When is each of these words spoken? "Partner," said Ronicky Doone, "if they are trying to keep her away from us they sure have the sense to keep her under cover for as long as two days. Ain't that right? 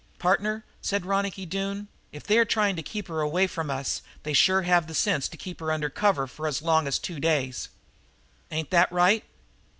"Partner," 0.17 0.65
said 0.81 1.05
Ronicky 1.05 1.45
Doone, 1.45 1.87
"if 2.11 2.23
they 2.23 2.39
are 2.39 2.43
trying 2.43 2.75
to 2.75 2.81
keep 2.81 3.07
her 3.07 3.21
away 3.21 3.45
from 3.45 3.69
us 3.69 4.01
they 4.23 4.33
sure 4.33 4.63
have 4.63 4.87
the 4.87 4.95
sense 4.95 5.27
to 5.27 5.37
keep 5.37 5.59
her 5.59 5.71
under 5.71 5.91
cover 5.91 6.25
for 6.25 6.47
as 6.47 6.63
long 6.63 6.87
as 6.87 6.97
two 6.97 7.19
days. 7.19 7.69
Ain't 8.49 8.71
that 8.71 8.91
right? 8.91 9.23